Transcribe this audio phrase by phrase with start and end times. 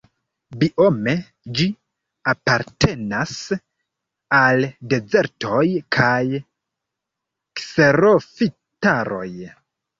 [0.61, 1.11] Biome
[1.59, 1.67] ĝi
[2.33, 3.35] apartenas
[4.39, 5.63] al dezertoj
[5.99, 6.23] kaj
[7.61, 9.31] kserofitaroj.